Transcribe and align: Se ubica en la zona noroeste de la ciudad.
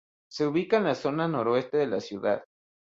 Se 0.31 0.47
ubica 0.47 0.77
en 0.77 0.85
la 0.85 0.95
zona 0.95 1.27
noroeste 1.27 1.77
de 1.77 1.85
la 1.85 1.99
ciudad. 1.99 2.43